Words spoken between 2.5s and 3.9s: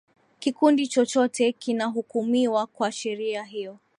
kwa sheria hiyo